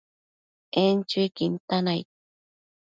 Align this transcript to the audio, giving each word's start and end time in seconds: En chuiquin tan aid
En 0.83 0.95
chuiquin 1.09 1.53
tan 1.67 1.85
aid 1.93 2.07